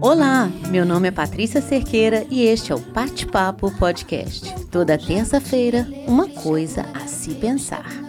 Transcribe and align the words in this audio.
Olá, 0.00 0.50
meu 0.70 0.84
nome 0.86 1.08
é 1.08 1.10
Patrícia 1.10 1.60
Cerqueira 1.60 2.26
e 2.30 2.42
este 2.42 2.72
é 2.72 2.74
o 2.74 2.78
Bate-Papo 2.78 3.70
Podcast. 3.78 4.66
Toda 4.66 4.98
terça-feira, 4.98 5.86
uma 6.06 6.28
coisa 6.28 6.86
a 6.94 7.06
se 7.06 7.34
pensar. 7.34 8.08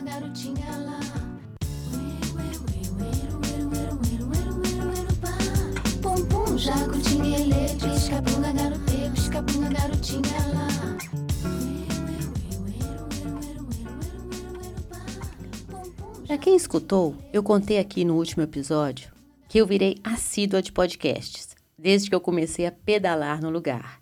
Para 16.29 16.38
quem 16.38 16.56
escutou, 16.56 17.15
eu 17.33 17.42
contei 17.42 17.79
aqui 17.79 18.06
no 18.06 18.15
último 18.15 18.43
episódio 18.43 19.11
que 19.47 19.57
eu 19.57 19.65
virei 19.65 19.97
assídua 20.04 20.61
de 20.61 20.71
podcasts, 20.71 21.56
desde 21.75 22.07
que 22.07 22.14
eu 22.14 22.21
comecei 22.21 22.68
a 22.68 22.71
pedalar 22.71 23.42
no 23.42 23.50
lugar. 23.50 24.00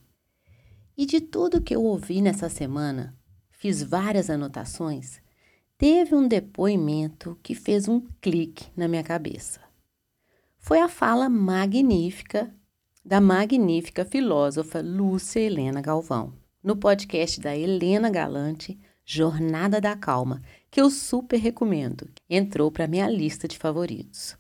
E 0.98 1.06
de 1.06 1.22
tudo 1.22 1.62
que 1.62 1.74
eu 1.74 1.82
ouvi 1.82 2.22
nessa 2.22 2.50
semana, 2.50 3.18
fiz 3.50 3.82
várias 3.82 4.30
anotações, 4.30 5.22
teve 5.78 6.14
um 6.14 6.28
depoimento 6.28 7.40
que 7.42 7.56
fez 7.56 7.88
um 7.88 8.02
clique 8.20 8.66
na 8.76 8.90
minha 8.90 9.04
cabeça. 9.06 9.62
Foi 10.60 10.82
a 10.82 10.90
fala 10.90 11.30
magnífica 11.30 12.54
da 13.06 13.22
magnífica 13.22 14.04
filósofa 14.04 14.82
Lúcia 14.82 15.40
Helena 15.40 15.80
Galvão, 15.80 16.34
no 16.62 16.76
podcast 16.76 17.40
da 17.40 17.56
Helena 17.56 18.10
Galante, 18.10 18.78
Jornada 19.10 19.80
da 19.80 19.96
Calma, 19.96 20.42
que 20.70 20.82
eu 20.82 20.90
super 20.90 21.38
recomendo. 21.38 22.10
Entrou 22.30 22.70
para 22.70 22.90
minha 22.90 23.08
lista 23.08 23.48
de 23.48 23.58
favoritos. 23.58 24.36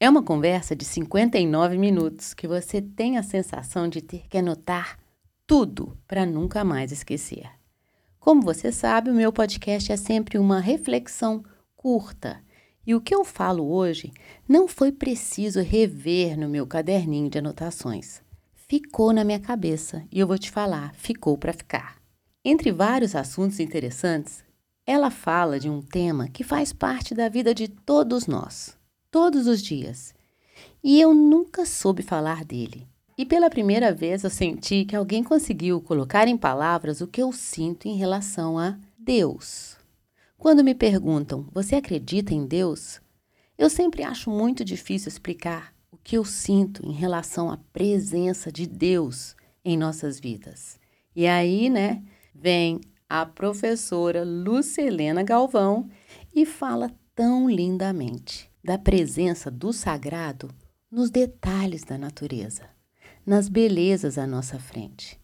É 0.00 0.08
uma 0.08 0.22
conversa 0.22 0.74
de 0.74 0.86
59 0.86 1.76
minutos 1.76 2.32
que 2.32 2.48
você 2.48 2.80
tem 2.80 3.18
a 3.18 3.22
sensação 3.22 3.86
de 3.86 4.00
ter 4.00 4.26
que 4.26 4.38
anotar 4.38 4.98
tudo 5.46 5.98
para 6.08 6.24
nunca 6.24 6.64
mais 6.64 6.92
esquecer. 6.92 7.46
Como 8.18 8.40
você 8.40 8.72
sabe, 8.72 9.10
o 9.10 9.14
meu 9.14 9.30
podcast 9.30 9.92
é 9.92 9.98
sempre 9.98 10.38
uma 10.38 10.60
reflexão 10.60 11.44
curta. 11.76 12.42
E 12.86 12.94
o 12.94 13.02
que 13.02 13.14
eu 13.14 13.22
falo 13.22 13.70
hoje 13.70 14.14
não 14.48 14.66
foi 14.66 14.92
preciso 14.92 15.60
rever 15.60 16.38
no 16.38 16.48
meu 16.48 16.66
caderninho 16.66 17.28
de 17.28 17.36
anotações. 17.36 18.22
Ficou 18.54 19.12
na 19.12 19.24
minha 19.24 19.38
cabeça 19.38 20.02
e 20.10 20.18
eu 20.18 20.26
vou 20.26 20.38
te 20.38 20.50
falar, 20.50 20.94
ficou 20.94 21.36
para 21.36 21.52
ficar. 21.52 22.05
Entre 22.48 22.70
vários 22.70 23.16
assuntos 23.16 23.58
interessantes, 23.58 24.44
ela 24.86 25.10
fala 25.10 25.58
de 25.58 25.68
um 25.68 25.82
tema 25.82 26.28
que 26.28 26.44
faz 26.44 26.72
parte 26.72 27.12
da 27.12 27.28
vida 27.28 27.52
de 27.52 27.66
todos 27.66 28.28
nós, 28.28 28.78
todos 29.10 29.48
os 29.48 29.60
dias. 29.60 30.14
E 30.80 31.00
eu 31.00 31.12
nunca 31.12 31.66
soube 31.66 32.04
falar 32.04 32.44
dele. 32.44 32.86
E 33.18 33.26
pela 33.26 33.50
primeira 33.50 33.92
vez 33.92 34.22
eu 34.22 34.30
senti 34.30 34.84
que 34.84 34.94
alguém 34.94 35.24
conseguiu 35.24 35.80
colocar 35.80 36.28
em 36.28 36.36
palavras 36.36 37.00
o 37.00 37.08
que 37.08 37.20
eu 37.20 37.32
sinto 37.32 37.88
em 37.88 37.96
relação 37.96 38.60
a 38.60 38.78
Deus. 38.96 39.76
Quando 40.38 40.62
me 40.62 40.72
perguntam, 40.72 41.48
você 41.50 41.74
acredita 41.74 42.32
em 42.32 42.46
Deus? 42.46 43.00
Eu 43.58 43.68
sempre 43.68 44.04
acho 44.04 44.30
muito 44.30 44.64
difícil 44.64 45.08
explicar 45.08 45.74
o 45.90 45.96
que 45.96 46.16
eu 46.16 46.24
sinto 46.24 46.86
em 46.86 46.92
relação 46.92 47.50
à 47.50 47.56
presença 47.72 48.52
de 48.52 48.68
Deus 48.68 49.34
em 49.64 49.76
nossas 49.76 50.20
vidas. 50.20 50.78
E 51.12 51.26
aí, 51.26 51.68
né, 51.68 52.04
vem 52.40 52.80
a 53.08 53.24
professora 53.24 54.24
Lúcia 54.24 54.82
Helena 54.82 55.22
Galvão 55.22 55.88
e 56.34 56.44
fala 56.44 56.90
tão 57.14 57.48
lindamente 57.48 58.50
da 58.62 58.76
presença 58.76 59.50
do 59.50 59.72
sagrado 59.72 60.50
nos 60.90 61.10
detalhes 61.10 61.82
da 61.82 61.96
natureza, 61.96 62.68
nas 63.24 63.48
belezas 63.48 64.18
à 64.18 64.26
nossa 64.26 64.58
frente. 64.58 65.20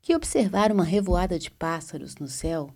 Que 0.00 0.14
observar 0.14 0.72
uma 0.72 0.84
revoada 0.84 1.38
de 1.38 1.50
pássaros 1.50 2.16
no 2.16 2.28
céu 2.28 2.70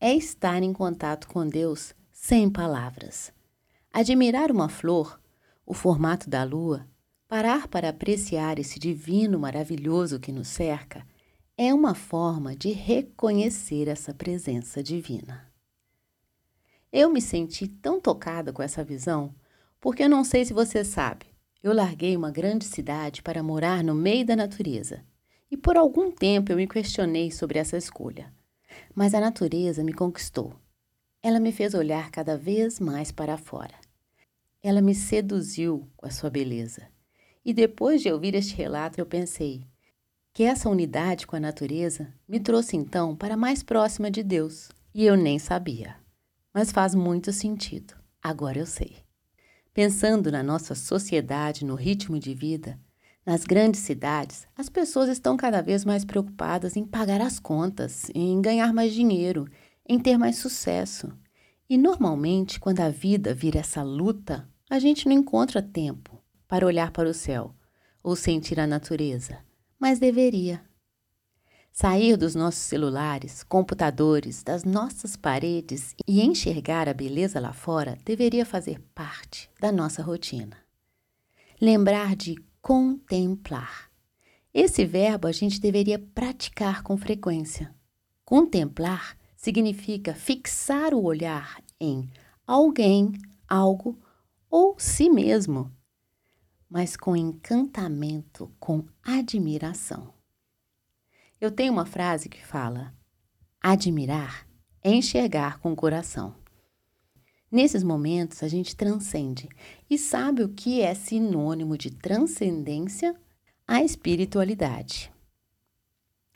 é 0.00 0.14
estar 0.14 0.62
em 0.62 0.72
contato 0.72 1.28
com 1.28 1.46
Deus 1.46 1.94
sem 2.12 2.48
palavras. 2.48 3.32
Admirar 3.92 4.50
uma 4.50 4.68
flor, 4.68 5.20
o 5.64 5.74
formato 5.74 6.30
da 6.30 6.44
lua, 6.44 6.86
parar 7.28 7.66
para 7.68 7.88
apreciar 7.88 8.58
esse 8.58 8.78
divino 8.78 9.38
maravilhoso 9.38 10.20
que 10.20 10.32
nos 10.32 10.48
cerca 10.48 11.04
é 11.58 11.72
uma 11.72 11.94
forma 11.94 12.54
de 12.54 12.70
reconhecer 12.70 13.88
essa 13.88 14.12
presença 14.12 14.82
divina. 14.82 15.50
Eu 16.92 17.10
me 17.10 17.20
senti 17.20 17.66
tão 17.66 17.98
tocada 17.98 18.52
com 18.52 18.62
essa 18.62 18.84
visão 18.84 19.34
porque 19.80 20.02
eu 20.02 20.10
não 20.10 20.22
sei 20.22 20.44
se 20.44 20.52
você 20.52 20.84
sabe, 20.84 21.26
eu 21.62 21.72
larguei 21.72 22.14
uma 22.14 22.30
grande 22.30 22.66
cidade 22.66 23.22
para 23.22 23.42
morar 23.42 23.82
no 23.82 23.94
meio 23.94 24.26
da 24.26 24.36
natureza 24.36 25.02
e 25.50 25.56
por 25.56 25.78
algum 25.78 26.10
tempo 26.10 26.52
eu 26.52 26.56
me 26.56 26.66
questionei 26.66 27.30
sobre 27.30 27.58
essa 27.58 27.78
escolha. 27.78 28.30
Mas 28.94 29.14
a 29.14 29.20
natureza 29.20 29.82
me 29.82 29.94
conquistou. 29.94 30.54
Ela 31.22 31.40
me 31.40 31.52
fez 31.52 31.72
olhar 31.72 32.10
cada 32.10 32.36
vez 32.36 32.78
mais 32.78 33.10
para 33.10 33.38
fora. 33.38 33.74
Ela 34.62 34.82
me 34.82 34.94
seduziu 34.94 35.88
com 35.96 36.06
a 36.06 36.10
sua 36.10 36.28
beleza. 36.28 36.86
E 37.42 37.54
depois 37.54 38.02
de 38.02 38.12
ouvir 38.12 38.34
este 38.34 38.54
relato, 38.54 39.00
eu 39.00 39.06
pensei: 39.06 39.66
que 40.36 40.42
essa 40.42 40.68
unidade 40.68 41.26
com 41.26 41.34
a 41.34 41.40
natureza 41.40 42.12
me 42.28 42.38
trouxe 42.38 42.76
então 42.76 43.16
para 43.16 43.38
mais 43.38 43.62
próxima 43.62 44.10
de 44.10 44.22
Deus, 44.22 44.68
e 44.94 45.02
eu 45.02 45.16
nem 45.16 45.38
sabia. 45.38 45.96
Mas 46.52 46.70
faz 46.70 46.94
muito 46.94 47.32
sentido, 47.32 47.94
agora 48.22 48.58
eu 48.58 48.66
sei. 48.66 48.98
Pensando 49.72 50.30
na 50.30 50.42
nossa 50.42 50.74
sociedade, 50.74 51.64
no 51.64 51.74
ritmo 51.74 52.18
de 52.18 52.34
vida, 52.34 52.78
nas 53.24 53.46
grandes 53.46 53.80
cidades, 53.80 54.46
as 54.54 54.68
pessoas 54.68 55.08
estão 55.08 55.38
cada 55.38 55.62
vez 55.62 55.86
mais 55.86 56.04
preocupadas 56.04 56.76
em 56.76 56.84
pagar 56.84 57.22
as 57.22 57.38
contas, 57.38 58.10
em 58.14 58.38
ganhar 58.42 58.74
mais 58.74 58.92
dinheiro, 58.92 59.48
em 59.88 59.98
ter 59.98 60.18
mais 60.18 60.36
sucesso. 60.36 61.10
E 61.66 61.78
normalmente, 61.78 62.60
quando 62.60 62.80
a 62.80 62.90
vida 62.90 63.32
vira 63.32 63.60
essa 63.60 63.82
luta, 63.82 64.46
a 64.68 64.78
gente 64.78 65.08
não 65.08 65.16
encontra 65.16 65.62
tempo 65.62 66.22
para 66.46 66.66
olhar 66.66 66.90
para 66.90 67.08
o 67.08 67.14
céu 67.14 67.54
ou 68.02 68.14
sentir 68.14 68.60
a 68.60 68.66
natureza 68.66 69.45
mas 69.78 69.98
deveria. 69.98 70.64
Sair 71.72 72.16
dos 72.16 72.34
nossos 72.34 72.62
celulares, 72.62 73.42
computadores, 73.42 74.42
das 74.42 74.64
nossas 74.64 75.14
paredes 75.14 75.94
e 76.08 76.22
enxergar 76.22 76.88
a 76.88 76.94
beleza 76.94 77.38
lá 77.38 77.52
fora 77.52 77.98
deveria 78.02 78.46
fazer 78.46 78.80
parte 78.94 79.50
da 79.60 79.70
nossa 79.70 80.02
rotina. 80.02 80.56
Lembrar 81.60 82.16
de 82.16 82.36
contemplar. 82.62 83.90
Esse 84.54 84.86
verbo 84.86 85.28
a 85.28 85.32
gente 85.32 85.60
deveria 85.60 85.98
praticar 85.98 86.82
com 86.82 86.96
frequência. 86.96 87.74
Contemplar 88.24 89.14
significa 89.36 90.14
fixar 90.14 90.94
o 90.94 91.04
olhar 91.04 91.62
em 91.78 92.10
alguém, 92.46 93.12
algo 93.46 93.98
ou 94.50 94.76
si 94.78 95.10
mesmo 95.10 95.70
mas 96.68 96.96
com 96.96 97.16
encantamento, 97.16 98.52
com 98.58 98.84
admiração. 99.02 100.12
Eu 101.40 101.50
tenho 101.50 101.72
uma 101.72 101.86
frase 101.86 102.28
que 102.28 102.44
fala: 102.44 102.94
admirar 103.60 104.46
é 104.82 104.90
enxergar 104.92 105.58
com 105.58 105.72
o 105.72 105.76
coração. 105.76 106.34
Nesses 107.50 107.82
momentos, 107.82 108.42
a 108.42 108.48
gente 108.48 108.74
transcende 108.74 109.48
e 109.88 109.96
sabe 109.96 110.42
o 110.42 110.48
que 110.48 110.80
é 110.80 110.94
sinônimo 110.94 111.78
de 111.78 111.90
transcendência? 111.90 113.14
A 113.68 113.82
espiritualidade. 113.82 115.12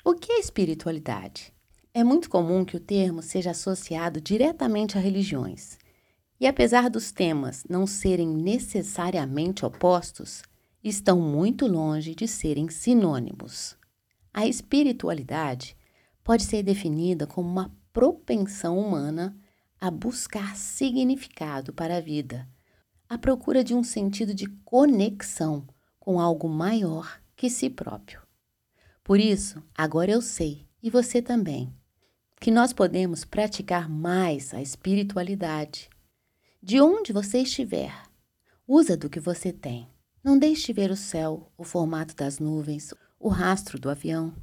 O 0.04 0.14
que 0.14 0.32
é 0.32 0.40
espiritualidade? 0.40 1.52
É 1.92 2.02
muito 2.02 2.28
comum 2.28 2.64
que 2.64 2.76
o 2.76 2.80
termo 2.80 3.22
seja 3.22 3.50
associado 3.50 4.20
diretamente 4.20 4.96
a 4.96 5.00
religiões 5.00 5.78
e 6.40 6.46
apesar 6.46 6.88
dos 6.88 7.12
temas 7.12 7.64
não 7.68 7.86
serem 7.86 8.26
necessariamente 8.26 9.66
opostos, 9.66 10.42
estão 10.82 11.20
muito 11.20 11.66
longe 11.66 12.14
de 12.14 12.26
serem 12.26 12.70
sinônimos. 12.70 13.76
A 14.32 14.46
espiritualidade 14.46 15.76
pode 16.24 16.44
ser 16.44 16.62
definida 16.62 17.26
como 17.26 17.46
uma 17.46 17.70
propensão 17.92 18.78
humana 18.78 19.36
a 19.78 19.90
buscar 19.90 20.56
significado 20.56 21.74
para 21.74 21.98
a 21.98 22.00
vida, 22.00 22.48
a 23.06 23.18
procura 23.18 23.62
de 23.62 23.74
um 23.74 23.84
sentido 23.84 24.32
de 24.32 24.46
conexão 24.64 25.66
com 25.98 26.18
algo 26.18 26.48
maior 26.48 27.20
que 27.36 27.50
si 27.50 27.68
próprio. 27.68 28.22
Por 29.04 29.20
isso, 29.20 29.62
agora 29.74 30.10
eu 30.10 30.22
sei, 30.22 30.66
e 30.82 30.88
você 30.88 31.20
também, 31.20 31.74
que 32.40 32.50
nós 32.50 32.72
podemos 32.72 33.24
praticar 33.24 33.88
mais 33.90 34.54
a 34.54 34.62
espiritualidade 34.62 35.90
de 36.62 36.78
onde 36.78 37.10
você 37.10 37.38
estiver, 37.38 37.90
usa 38.68 38.94
do 38.94 39.08
que 39.08 39.18
você 39.18 39.50
tem. 39.50 39.88
Não 40.22 40.38
deixe 40.38 40.74
ver 40.74 40.90
o 40.90 40.96
céu, 40.96 41.50
o 41.56 41.64
formato 41.64 42.14
das 42.14 42.38
nuvens, 42.38 42.92
o 43.18 43.30
rastro 43.30 43.78
do 43.78 43.88
avião. 43.88 44.34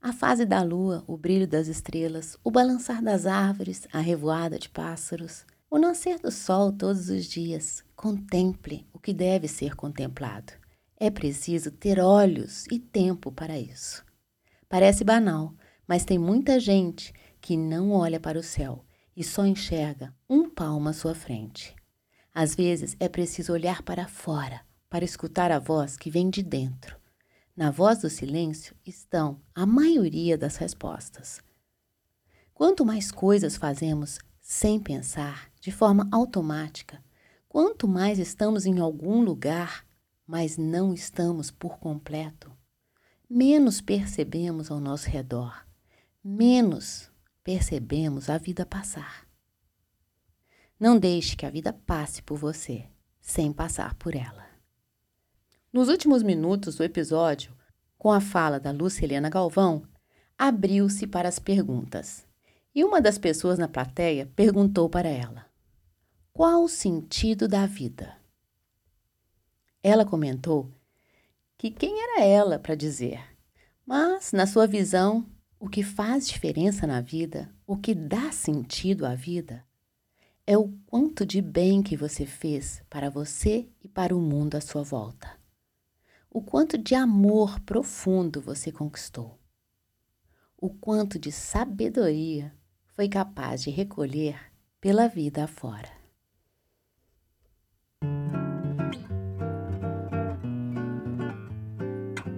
A 0.00 0.12
fase 0.12 0.46
da 0.46 0.62
lua, 0.62 1.02
o 1.08 1.16
brilho 1.16 1.48
das 1.48 1.66
estrelas, 1.66 2.36
o 2.44 2.50
balançar 2.52 3.02
das 3.02 3.26
árvores, 3.26 3.88
a 3.92 3.98
revoada 3.98 4.56
de 4.56 4.68
pássaros, 4.68 5.44
o 5.68 5.78
nascer 5.78 6.20
do 6.20 6.30
sol 6.30 6.70
todos 6.70 7.08
os 7.08 7.24
dias. 7.24 7.82
Contemple 7.96 8.86
o 8.92 9.00
que 9.00 9.12
deve 9.12 9.48
ser 9.48 9.74
contemplado. 9.74 10.52
É 10.96 11.10
preciso 11.10 11.72
ter 11.72 11.98
olhos 11.98 12.66
e 12.70 12.78
tempo 12.78 13.32
para 13.32 13.58
isso. 13.58 14.04
Parece 14.68 15.02
banal, 15.02 15.52
mas 15.88 16.04
tem 16.04 16.18
muita 16.18 16.60
gente 16.60 17.12
que 17.40 17.56
não 17.56 17.90
olha 17.90 18.20
para 18.20 18.38
o 18.38 18.44
céu 18.44 18.84
e 19.18 19.24
só 19.24 19.44
enxerga 19.44 20.14
um 20.30 20.48
palmo 20.48 20.88
à 20.88 20.92
sua 20.92 21.12
frente. 21.12 21.74
Às 22.32 22.54
vezes 22.54 22.96
é 23.00 23.08
preciso 23.08 23.52
olhar 23.52 23.82
para 23.82 24.06
fora 24.06 24.60
para 24.88 25.04
escutar 25.04 25.50
a 25.50 25.58
voz 25.58 25.96
que 25.96 26.08
vem 26.08 26.30
de 26.30 26.40
dentro. 26.40 26.96
Na 27.56 27.68
voz 27.68 27.98
do 27.98 28.08
silêncio 28.08 28.76
estão 28.86 29.42
a 29.52 29.66
maioria 29.66 30.38
das 30.38 30.54
respostas. 30.54 31.40
Quanto 32.54 32.86
mais 32.86 33.10
coisas 33.10 33.56
fazemos 33.56 34.20
sem 34.40 34.78
pensar, 34.78 35.50
de 35.60 35.72
forma 35.72 36.08
automática, 36.12 37.04
quanto 37.48 37.88
mais 37.88 38.20
estamos 38.20 38.66
em 38.66 38.78
algum 38.78 39.20
lugar, 39.20 39.84
mas 40.24 40.56
não 40.56 40.94
estamos 40.94 41.50
por 41.50 41.80
completo, 41.80 42.52
menos 43.28 43.80
percebemos 43.80 44.70
ao 44.70 44.78
nosso 44.78 45.10
redor, 45.10 45.66
menos 46.22 47.10
percebemos 47.48 48.28
a 48.28 48.36
vida 48.36 48.66
passar. 48.66 49.26
Não 50.78 50.98
deixe 50.98 51.34
que 51.34 51.46
a 51.46 51.50
vida 51.50 51.72
passe 51.72 52.20
por 52.20 52.36
você 52.36 52.84
sem 53.22 53.54
passar 53.54 53.94
por 53.94 54.14
ela. 54.14 54.46
Nos 55.72 55.88
últimos 55.88 56.22
minutos 56.22 56.76
do 56.76 56.84
episódio, 56.84 57.56
com 57.96 58.12
a 58.12 58.20
fala 58.20 58.60
da 58.60 58.70
Lúcia 58.70 59.06
Helena 59.06 59.30
Galvão, 59.30 59.82
abriu-se 60.36 61.06
para 61.06 61.26
as 61.26 61.38
perguntas. 61.38 62.26
E 62.74 62.84
uma 62.84 63.00
das 63.00 63.16
pessoas 63.16 63.58
na 63.58 63.66
plateia 63.66 64.30
perguntou 64.36 64.86
para 64.90 65.08
ela: 65.08 65.46
Qual 66.34 66.62
o 66.62 66.68
sentido 66.68 67.48
da 67.48 67.64
vida? 67.64 68.14
Ela 69.82 70.04
comentou 70.04 70.70
que 71.56 71.70
quem 71.70 71.98
era 71.98 72.24
ela 72.26 72.58
para 72.58 72.74
dizer, 72.74 73.24
mas, 73.86 74.32
na 74.34 74.46
sua 74.46 74.66
visão, 74.66 75.26
o 75.58 75.68
que 75.68 75.82
faz 75.82 76.28
diferença 76.28 76.86
na 76.86 77.00
vida, 77.00 77.52
o 77.66 77.76
que 77.76 77.94
dá 77.94 78.30
sentido 78.30 79.04
à 79.04 79.14
vida, 79.14 79.64
é 80.46 80.56
o 80.56 80.68
quanto 80.86 81.26
de 81.26 81.42
bem 81.42 81.82
que 81.82 81.96
você 81.96 82.24
fez 82.24 82.82
para 82.88 83.10
você 83.10 83.68
e 83.82 83.88
para 83.88 84.16
o 84.16 84.20
mundo 84.20 84.54
à 84.54 84.60
sua 84.60 84.82
volta. 84.82 85.28
O 86.30 86.40
quanto 86.40 86.78
de 86.78 86.94
amor 86.94 87.60
profundo 87.60 88.40
você 88.40 88.70
conquistou. 88.70 89.38
O 90.56 90.70
quanto 90.70 91.18
de 91.18 91.32
sabedoria 91.32 92.54
foi 92.94 93.08
capaz 93.08 93.62
de 93.62 93.70
recolher 93.70 94.38
pela 94.80 95.08
vida 95.08 95.44
afora. 95.44 95.88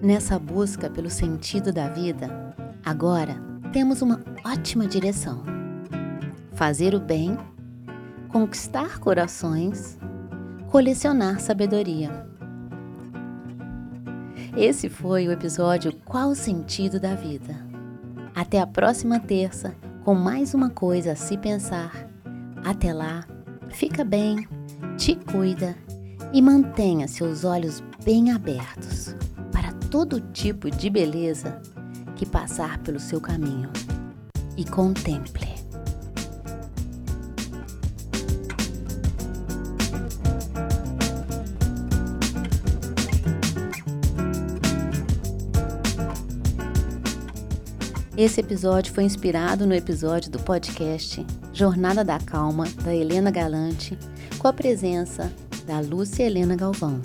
Nessa 0.02 0.38
busca 0.38 0.88
pelo 0.88 1.10
sentido 1.10 1.72
da 1.72 1.88
vida, 1.88 2.49
Agora 2.90 3.36
temos 3.72 4.02
uma 4.02 4.20
ótima 4.44 4.84
direção: 4.84 5.44
fazer 6.54 6.92
o 6.92 6.98
bem, 6.98 7.38
conquistar 8.28 8.98
corações, 8.98 9.96
colecionar 10.66 11.38
sabedoria. 11.38 12.26
Esse 14.56 14.88
foi 14.88 15.28
o 15.28 15.30
episódio 15.30 15.92
Qual 16.04 16.30
o 16.30 16.34
Sentido 16.34 16.98
da 16.98 17.14
Vida? 17.14 17.64
Até 18.34 18.58
a 18.58 18.66
próxima 18.66 19.20
terça 19.20 19.72
com 20.04 20.16
mais 20.16 20.52
uma 20.52 20.68
coisa 20.68 21.12
a 21.12 21.16
se 21.16 21.38
pensar. 21.38 21.92
Até 22.64 22.92
lá, 22.92 23.24
fica 23.68 24.02
bem, 24.02 24.48
te 24.98 25.14
cuida 25.14 25.76
e 26.32 26.42
mantenha 26.42 27.06
seus 27.06 27.44
olhos 27.44 27.84
bem 28.04 28.32
abertos 28.32 29.14
para 29.52 29.72
todo 29.92 30.20
tipo 30.32 30.68
de 30.68 30.90
beleza 30.90 31.62
que 32.20 32.26
passar 32.26 32.76
pelo 32.80 33.00
seu 33.00 33.18
caminho 33.18 33.70
e 34.54 34.62
contemple. 34.62 35.48
Esse 48.14 48.40
episódio 48.40 48.92
foi 48.92 49.04
inspirado 49.04 49.66
no 49.66 49.72
episódio 49.72 50.30
do 50.30 50.38
podcast 50.40 51.24
Jornada 51.54 52.04
da 52.04 52.18
Calma, 52.18 52.66
da 52.84 52.94
Helena 52.94 53.30
Galante, 53.30 53.98
com 54.38 54.46
a 54.46 54.52
presença 54.52 55.32
da 55.66 55.80
Lúcia 55.80 56.24
Helena 56.24 56.54
Galvão. 56.54 57.00